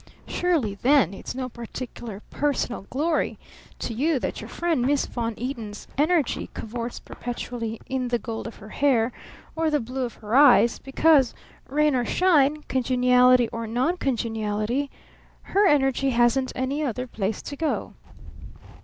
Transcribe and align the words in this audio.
Surely 0.27 0.73
then 0.73 1.13
it's 1.13 1.35
no 1.35 1.47
particular 1.47 2.23
personal 2.31 2.87
glory 2.89 3.37
to 3.77 3.93
you 3.93 4.17
that 4.17 4.41
your 4.41 4.47
friend 4.49 4.81
Miss 4.81 5.05
Von 5.05 5.35
Eaton's 5.37 5.87
energy 5.95 6.49
cavorts 6.55 6.99
perpetually 6.99 7.79
in 7.85 8.07
the 8.07 8.17
gold 8.17 8.47
of 8.47 8.55
her 8.55 8.69
hair 8.69 9.11
or 9.55 9.69
the 9.69 9.79
blue 9.79 10.03
of 10.03 10.15
her 10.15 10.35
eyes, 10.35 10.79
because 10.79 11.35
rain 11.67 11.93
or 11.93 12.03
shine, 12.03 12.63
congeniality 12.63 13.47
or 13.49 13.67
noncongeniality, 13.67 14.89
her 15.43 15.67
energy 15.67 16.09
hasn't 16.09 16.51
any 16.55 16.83
other 16.83 17.05
place 17.05 17.43
to 17.43 17.55
go. 17.55 17.93